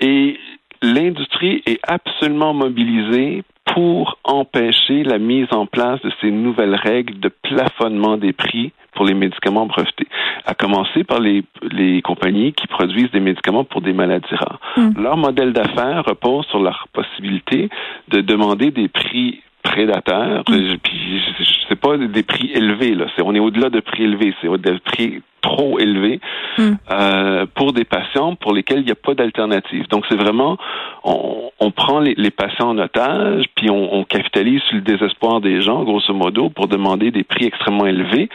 Et 0.00 0.38
l'industrie 0.82 1.62
est 1.66 1.80
absolument 1.88 2.54
mobilisée 2.54 3.42
pour 3.72 4.18
empêcher 4.24 5.02
la 5.02 5.18
mise 5.18 5.48
en 5.52 5.66
place 5.66 6.00
de 6.02 6.10
ces 6.20 6.30
nouvelles 6.30 6.74
règles 6.74 7.18
de 7.20 7.28
plafonnement 7.28 8.16
des 8.16 8.32
prix 8.32 8.72
pour 8.94 9.04
les 9.04 9.14
médicaments 9.14 9.66
brevetés, 9.66 10.08
à 10.46 10.54
commencer 10.54 11.04
par 11.04 11.20
les, 11.20 11.44
les 11.70 12.00
compagnies 12.00 12.52
qui 12.52 12.66
produisent 12.66 13.10
des 13.10 13.20
médicaments 13.20 13.64
pour 13.64 13.82
des 13.82 13.92
maladies 13.92 14.34
rares. 14.34 14.60
Hmm. 14.76 14.90
Leur 14.98 15.16
modèle 15.16 15.52
d'affaires 15.52 16.04
repose 16.06 16.46
sur 16.46 16.60
leur 16.60 16.88
possibilité 16.92 17.68
de 18.08 18.20
demander 18.22 18.70
des 18.70 18.88
prix 18.88 19.42
prédateurs, 19.66 20.44
mm. 20.48 20.76
puis 20.82 21.22
c'est 21.68 21.80
pas 21.80 21.96
des 21.96 22.22
prix 22.22 22.50
élevés 22.52 22.94
là, 22.94 23.06
c'est 23.14 23.22
on 23.22 23.34
est 23.34 23.40
au-delà 23.40 23.70
de 23.70 23.80
prix 23.80 24.04
élevés, 24.04 24.34
c'est 24.40 24.48
des 24.60 24.78
prix 24.78 25.22
trop 25.42 25.78
élevé 25.78 26.20
hmm. 26.58 26.72
euh, 26.90 27.46
pour 27.54 27.72
des 27.72 27.84
patients 27.84 28.34
pour 28.34 28.52
lesquels 28.52 28.80
il 28.80 28.86
n'y 28.86 28.90
a 28.90 28.96
pas 28.96 29.14
d'alternative. 29.14 29.86
Donc 29.88 30.04
c'est 30.08 30.16
vraiment 30.16 30.56
on, 31.04 31.50
on 31.60 31.70
prend 31.70 32.00
les, 32.00 32.14
les, 32.16 32.30
patients 32.30 32.70
en 32.70 32.78
otage, 32.78 33.44
puis 33.54 33.70
on, 33.70 33.94
on 33.94 34.04
capitalise 34.04 34.60
sur 34.62 34.76
le 34.76 34.82
désespoir 34.82 35.40
des 35.40 35.62
gens, 35.62 35.84
grosso 35.84 36.12
modo, 36.12 36.50
pour 36.50 36.66
demander 36.66 37.10
des 37.10 37.22
prix 37.22 37.46
extrêmement 37.46 37.86
élevés. 37.86 38.28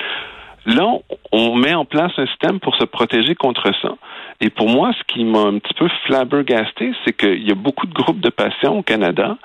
Là, 0.66 1.00
on 1.32 1.56
met 1.56 1.74
en 1.74 1.86
place 1.86 2.12
un 2.18 2.28
système 2.28 2.60
pour 2.60 2.76
se 2.76 2.84
protéger 2.84 3.34
contre 3.36 3.72
ça. 3.82 3.96
Et 4.42 4.50
pour 4.50 4.70
moi, 4.70 4.92
ce 4.98 5.14
qui 5.14 5.24
m'a 5.24 5.40
un 5.40 5.58
petit 5.58 5.74
peu 5.74 5.88
flabbergasté, 6.06 6.94
c'est 7.04 7.14
qu'il 7.14 7.48
y 7.48 7.52
a 7.52 7.56
beaucoup 7.56 7.88
de 7.88 7.94
groupes 7.94 8.20
de 8.20 8.30
patients 8.30 8.78
au 8.78 8.84
Canada. 8.84 9.38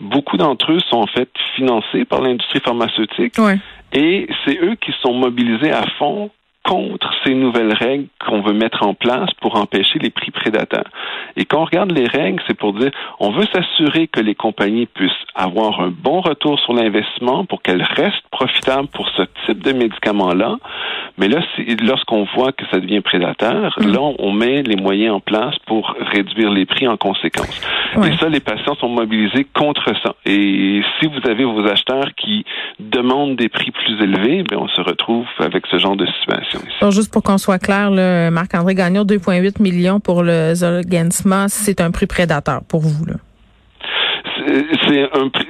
Beaucoup 0.00 0.36
d'entre 0.36 0.72
eux 0.72 0.80
sont 0.90 0.98
en 0.98 1.06
fait 1.06 1.30
financés 1.54 2.04
par 2.04 2.20
l'industrie 2.20 2.60
pharmaceutique. 2.60 3.38
Ouais. 3.38 3.58
Et 3.92 4.28
c'est 4.44 4.58
eux 4.60 4.74
qui 4.74 4.92
sont 5.02 5.14
mobilisés 5.14 5.72
à 5.72 5.84
fond 5.98 6.30
contre 6.66 7.14
ces 7.24 7.34
nouvelles 7.34 7.72
règles 7.72 8.06
qu'on 8.26 8.42
veut 8.42 8.52
mettre 8.52 8.82
en 8.82 8.94
place 8.94 9.30
pour 9.40 9.56
empêcher 9.56 9.98
les 10.00 10.10
prix 10.10 10.32
prédateurs. 10.32 10.88
Et 11.36 11.44
quand 11.44 11.60
on 11.62 11.64
regarde 11.64 11.92
les 11.92 12.06
règles, 12.06 12.42
c'est 12.46 12.56
pour 12.56 12.72
dire 12.72 12.90
on 13.20 13.30
veut 13.30 13.46
s'assurer 13.52 14.08
que 14.08 14.20
les 14.20 14.34
compagnies 14.34 14.86
puissent 14.86 15.12
avoir 15.34 15.80
un 15.80 15.90
bon 15.90 16.20
retour 16.20 16.58
sur 16.60 16.72
l'investissement 16.72 17.44
pour 17.44 17.62
qu'elles 17.62 17.82
restent 17.82 18.28
profitables 18.30 18.88
pour 18.88 19.08
ce 19.10 19.22
type 19.46 19.62
de 19.62 19.72
médicaments-là. 19.72 20.56
Mais 21.18 21.28
là, 21.28 21.40
lorsqu'on 21.82 22.26
voit 22.34 22.52
que 22.52 22.64
ça 22.70 22.80
devient 22.80 23.00
prédateur, 23.00 23.76
mm. 23.78 23.92
là, 23.92 24.00
on 24.18 24.32
met 24.32 24.62
les 24.62 24.76
moyens 24.76 25.14
en 25.14 25.20
place 25.20 25.54
pour 25.66 25.94
réduire 26.12 26.50
les 26.50 26.66
prix 26.66 26.88
en 26.88 26.96
conséquence. 26.96 27.60
Et 28.04 28.16
ça, 28.18 28.28
les 28.28 28.40
patients 28.40 28.74
sont 28.74 28.88
mobilisés 28.88 29.46
contre 29.54 29.92
ça. 30.02 30.14
Et 30.26 30.82
si 30.98 31.06
vous 31.06 31.30
avez 31.30 31.44
vos 31.44 31.66
acheteurs 31.66 32.10
qui 32.16 32.44
demandent 32.78 33.36
des 33.36 33.48
prix 33.48 33.70
plus 33.70 33.94
élevés, 34.02 34.42
bien, 34.42 34.58
on 34.58 34.68
se 34.68 34.80
retrouve 34.80 35.26
avec 35.38 35.66
ce 35.68 35.78
genre 35.78 35.96
de 35.96 36.06
situation 36.06 36.55
juste 36.90 37.12
pour 37.12 37.22
qu'on 37.22 37.38
soit 37.38 37.58
clair, 37.58 37.90
Marc-André 38.30 38.74
Gagnon, 38.74 39.04
2,8 39.04 39.62
millions 39.62 40.00
pour 40.00 40.22
le 40.22 40.54
Zolgensma, 40.54 41.48
c'est 41.48 41.80
un 41.80 41.90
prix 41.90 42.06
prédateur 42.06 42.62
pour 42.68 42.80
vous, 42.80 43.04
là. 43.06 43.14
C'est 44.86 45.10
un 45.12 45.28
prix. 45.28 45.46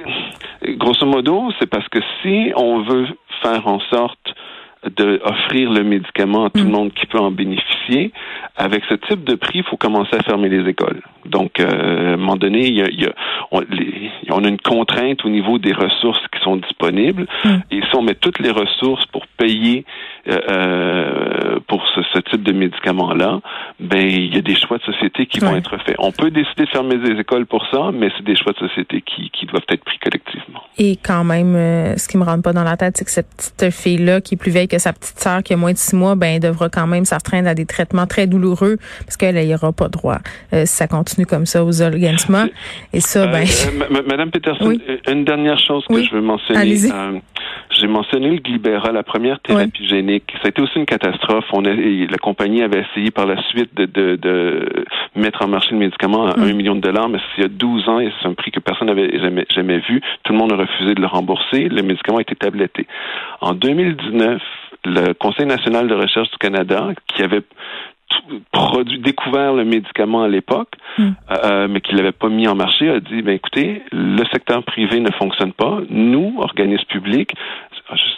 Grosso 0.77 1.05
modo, 1.05 1.51
c'est 1.59 1.69
parce 1.69 1.87
que 1.87 1.99
si 2.21 2.51
on 2.55 2.81
veut 2.81 3.07
faire 3.41 3.67
en 3.67 3.79
sorte 3.91 4.33
d'offrir 4.95 5.71
le 5.71 5.83
médicament 5.83 6.45
à 6.45 6.49
tout 6.49 6.59
le 6.59 6.65
mm. 6.65 6.71
monde 6.71 6.93
qui 6.93 7.05
peut 7.05 7.19
en 7.19 7.31
bénéficier. 7.31 8.11
Avec 8.57 8.83
ce 8.89 8.95
type 8.95 9.23
de 9.23 9.35
prix, 9.35 9.59
il 9.59 9.63
faut 9.63 9.77
commencer 9.77 10.15
à 10.17 10.23
fermer 10.23 10.49
les 10.49 10.67
écoles. 10.67 11.01
Donc, 11.25 11.59
euh, 11.59 12.11
à 12.11 12.13
un 12.13 12.17
moment 12.17 12.35
donné, 12.35 12.65
il 12.67 12.75
y 12.75 12.81
a, 12.81 12.89
il 12.89 13.01
y 13.01 13.05
a 13.05 13.13
on, 13.51 13.61
on, 14.29 14.43
a 14.43 14.47
une 14.47 14.59
contrainte 14.59 15.23
au 15.25 15.29
niveau 15.29 15.57
des 15.57 15.73
ressources 15.73 16.21
qui 16.33 16.41
sont 16.43 16.57
disponibles. 16.57 17.27
Mm. 17.43 17.55
Et 17.71 17.81
si 17.81 17.95
on 17.95 18.01
met 18.01 18.15
toutes 18.15 18.39
les 18.39 18.51
ressources 18.51 19.05
pour 19.07 19.27
payer 19.37 19.85
euh, 20.27 20.37
euh, 20.49 21.59
pour 21.67 21.83
ce, 21.95 22.01
ce, 22.13 22.19
type 22.19 22.43
de 22.43 22.51
médicament-là, 22.51 23.39
ben 23.79 24.05
il 24.05 24.33
y 24.33 24.37
a 24.37 24.41
des 24.41 24.55
choix 24.55 24.77
de 24.77 24.83
société 24.83 25.25
qui 25.25 25.39
vont 25.39 25.55
être 25.55 25.77
faits. 25.85 25.95
On 25.99 26.11
peut 26.11 26.31
décider 26.31 26.65
de 26.65 26.69
fermer 26.69 26.97
des 26.97 27.19
écoles 27.19 27.45
pour 27.45 27.65
ça, 27.71 27.91
mais 27.93 28.09
c'est 28.17 28.25
des 28.25 28.35
choix 28.35 28.53
de 28.53 28.67
société 28.67 29.01
qui, 29.01 29.29
qui 29.29 29.45
doivent 29.45 29.65
être 29.69 29.83
pris 29.83 29.97
collectivement. 29.99 30.61
Et 30.77 30.97
quand 30.97 31.23
même, 31.23 31.55
euh, 31.55 31.95
ce 31.97 32.07
qui 32.07 32.17
me 32.17 32.23
rentre 32.23 32.43
pas 32.43 32.53
dans 32.53 32.63
la 32.63 32.77
tête, 32.77 32.97
c'est 32.97 33.05
que 33.05 33.11
cette 33.11 33.29
petite 33.35 33.71
fille-là, 33.71 34.21
qui 34.21 34.35
est 34.35 34.37
plus 34.37 34.51
vieille 34.51 34.67
que 34.67 34.79
sa 34.79 34.93
petite 34.93 35.19
sœur, 35.19 35.43
qui 35.43 35.53
a 35.53 35.57
moins 35.57 35.71
de 35.71 35.77
six 35.77 35.95
mois, 35.95 36.15
ben 36.15 36.39
devra 36.39 36.69
quand 36.69 36.87
même 36.87 37.05
s'affreindre 37.05 37.47
à 37.47 37.55
des 37.55 37.65
traitements 37.65 38.07
très 38.07 38.27
douloureux, 38.27 38.46
parce 38.55 39.17
qu'elle 39.17 39.35
n'y 39.35 39.53
aura 39.53 39.71
pas 39.71 39.89
droit 39.89 40.19
si 40.51 40.65
ça 40.65 40.87
continue 40.87 41.25
comme 41.25 41.45
ça 41.45 41.63
aux 41.63 41.81
organismes. 41.81 42.49
Et 42.93 42.99
ça, 42.99 43.27
ben... 43.27 43.45
Madame 44.07 44.31
Peterson, 44.31 44.73
une 45.07 45.25
dernière 45.25 45.59
chose 45.59 45.85
que 45.87 46.01
je 46.03 46.11
veux 46.11 46.21
mentionner. 46.21 46.77
J'ai 47.69 47.87
mentionné 47.87 48.29
le 48.29 48.37
Glibera, 48.37 48.91
la 48.91 49.03
première 49.03 49.39
thérapie 49.39 49.87
génique. 49.87 50.31
Ça 50.37 50.45
a 50.45 50.49
été 50.49 50.61
aussi 50.61 50.79
une 50.79 50.85
catastrophe. 50.85 51.45
On 51.51 51.65
a, 51.65 51.73
la 51.73 52.17
compagnie 52.17 52.63
avait 52.63 52.85
essayé 52.89 53.11
par 53.11 53.25
la 53.25 53.41
suite 53.49 53.75
de, 53.75 53.85
de, 53.85 54.15
de 54.15 54.85
mettre 55.15 55.43
en 55.43 55.47
marché 55.47 55.71
le 55.71 55.77
médicament 55.77 56.27
à 56.27 56.39
1 56.39 56.45
mm. 56.45 56.53
million 56.53 56.75
de 56.75 56.81
dollars, 56.81 57.09
mais 57.09 57.19
il 57.37 57.43
y 57.43 57.45
a 57.45 57.49
12 57.49 57.89
ans, 57.89 57.99
et 57.99 58.11
c'est 58.21 58.27
un 58.27 58.33
prix 58.33 58.51
que 58.51 58.59
personne 58.59 58.87
n'avait 58.87 59.19
jamais, 59.19 59.45
jamais 59.53 59.79
vu. 59.79 60.01
Tout 60.23 60.33
le 60.33 60.39
monde 60.39 60.53
a 60.53 60.55
refusé 60.55 60.95
de 60.95 61.01
le 61.01 61.07
rembourser. 61.07 61.69
Le 61.69 61.81
médicament 61.83 62.19
a 62.19 62.21
été 62.21 62.35
tabletté. 62.35 62.87
En 63.41 63.53
2019, 63.53 64.41
le 64.85 65.13
Conseil 65.13 65.45
national 65.45 65.87
de 65.87 65.95
recherche 65.95 66.29
du 66.31 66.37
Canada, 66.37 66.89
qui 67.13 67.21
avait 67.21 67.41
produit, 68.51 68.99
découvert 68.99 69.53
le 69.53 69.65
médicament 69.65 70.23
à 70.23 70.27
l'époque, 70.27 70.73
mm. 70.97 71.09
euh, 71.31 71.67
mais 71.69 71.81
qu'il 71.81 71.95
n'avait 71.95 72.11
pas 72.11 72.29
mis 72.29 72.47
en 72.47 72.55
marché, 72.55 72.89
a 72.89 72.99
dit, 72.99 73.21
ben 73.21 73.33
écoutez, 73.33 73.83
le 73.91 74.23
secteur 74.31 74.63
privé 74.63 74.99
ne 74.99 75.11
fonctionne 75.11 75.53
pas. 75.53 75.79
Nous, 75.89 76.35
organismes 76.39 76.85
publics, 76.85 77.33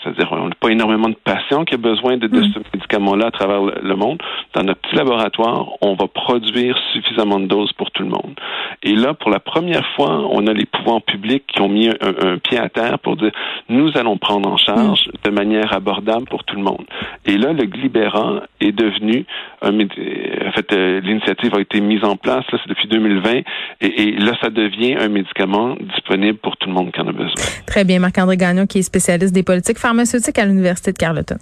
c'est-à-dire 0.04 0.30
on 0.32 0.48
n'a 0.48 0.56
pas 0.60 0.70
énormément 0.70 1.10
de 1.10 1.16
patients 1.16 1.64
qui 1.64 1.76
ont 1.76 1.80
besoin 1.80 2.18
de, 2.18 2.28
mm. 2.28 2.54
ce 2.54 2.60
médicament-là 2.74 3.28
à 3.28 3.32
travers 3.32 3.62
le, 3.62 3.96
monde. 3.96 4.22
Dans 4.54 4.64
notre 4.64 4.82
petit 4.82 4.96
laboratoire, 4.96 5.68
on 5.82 5.94
va 5.94 6.08
produire 6.08 6.78
suffisamment 6.94 7.40
de 7.40 7.46
doses 7.46 7.74
pour 7.74 7.92
tout 7.92 8.04
le 8.04 8.10
monde. 8.10 8.36
Et 8.84 8.96
là, 8.96 9.14
pour 9.14 9.30
la 9.30 9.40
première 9.40 9.86
fois, 9.96 10.26
on 10.32 10.48
a 10.48 10.54
les 10.54 10.66
pouvoirs 10.66 11.02
publics 11.02 11.44
qui 11.48 11.62
ont 11.62 11.68
mis 11.68 11.90
un, 11.90 12.38
pied 12.38 12.58
à 12.58 12.70
terre 12.70 13.00
pour 13.00 13.18
dire 13.18 13.32
nous 13.68 13.92
allons 13.96 14.18
prendre 14.18 14.50
en 14.50 14.58
charge 14.58 15.08
mm. 15.08 15.12
de 15.26 15.30
manière 15.32 15.74
abordable 15.74 16.26
pour 16.28 16.44
tout 16.44 16.56
le 16.56 16.64
monde. 16.64 16.86
Et 17.26 17.38
là, 17.38 17.52
le 17.54 17.66
Glibera 17.66 18.44
est 18.62 18.72
devenu 18.72 19.26
un 19.62 19.78
en 19.80 20.52
fait 20.54 20.72
euh, 20.72 21.02
l'initiative 21.02 21.54
a 21.56 21.60
été 21.60 21.82
mise 21.82 22.04
en 22.04 22.16
place 22.16 22.46
là 22.52 22.60
c'est 22.62 22.70
depuis 22.70 22.88
2020 22.88 23.32
et, 23.32 23.44
et, 23.82 24.12
là 24.18 24.34
ça 24.42 24.50
devient 24.50 24.96
un 25.00 25.10
médicament 25.10 25.76
disponible 25.94 26.38
pour 26.38 26.56
tout 26.58 26.70
le 26.70 26.74
monde 26.74 26.92
qui 26.92 27.02
en 27.02 27.08
a 27.08 27.12
besoin. 27.12 27.34
Très 27.66 27.84
bien 27.84 28.00
Marc-André 28.00 28.38
Gagnon 28.38 28.66
qui 28.66 28.80
est 28.80 28.84
spécialiste 28.84 29.34
des 29.34 29.44
politiques 29.44 29.78
pharmaceutiques 29.78 30.40
à 30.40 30.46
l'université 30.46 30.94
de 30.94 30.98
Carleton. 30.98 31.38